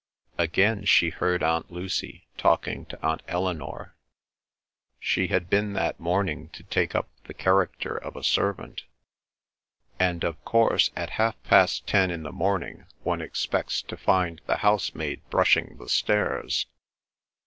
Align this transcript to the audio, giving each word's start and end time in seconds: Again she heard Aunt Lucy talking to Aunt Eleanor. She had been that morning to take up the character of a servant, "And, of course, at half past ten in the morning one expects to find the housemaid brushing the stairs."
Again 0.39 0.83
she 0.85 1.11
heard 1.11 1.43
Aunt 1.43 1.69
Lucy 1.71 2.25
talking 2.35 2.85
to 2.87 2.99
Aunt 3.05 3.21
Eleanor. 3.27 3.93
She 4.99 5.27
had 5.27 5.47
been 5.47 5.73
that 5.73 5.99
morning 5.99 6.49
to 6.53 6.63
take 6.63 6.95
up 6.95 7.07
the 7.25 7.35
character 7.35 7.97
of 7.97 8.15
a 8.15 8.23
servant, 8.23 8.85
"And, 9.99 10.23
of 10.23 10.43
course, 10.43 10.89
at 10.95 11.11
half 11.21 11.35
past 11.43 11.85
ten 11.85 12.09
in 12.09 12.23
the 12.23 12.31
morning 12.31 12.87
one 13.03 13.21
expects 13.21 13.83
to 13.83 13.95
find 13.95 14.41
the 14.47 14.57
housemaid 14.57 15.21
brushing 15.29 15.77
the 15.77 15.87
stairs." 15.87 16.65